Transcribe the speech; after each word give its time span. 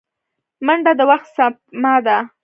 منډه 0.65 0.91
د 0.99 1.01
وخت 1.09 1.27
سپما 1.35 1.95
ده 2.05 2.17